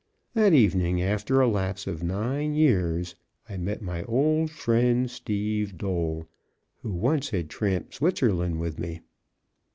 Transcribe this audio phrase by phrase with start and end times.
[0.33, 3.13] That evening, after a lapse of nine years,
[3.47, 5.83] I met my old friend, Steve D,
[6.81, 9.01] who once had tramped Switzerland with me.